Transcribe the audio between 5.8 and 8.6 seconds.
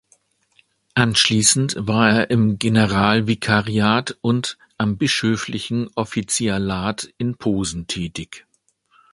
Offizialat in Posen tätig.